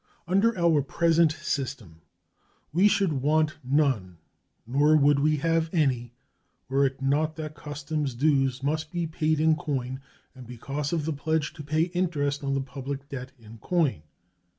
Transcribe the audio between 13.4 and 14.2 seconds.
coin.